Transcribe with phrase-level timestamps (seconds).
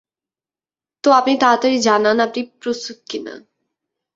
[1.03, 3.33] তো, আপনি তাড়াতাড়ি জানান, আপনি প্রস্তুত কি না।